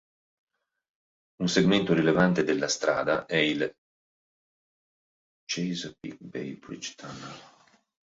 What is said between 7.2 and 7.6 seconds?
Virginia.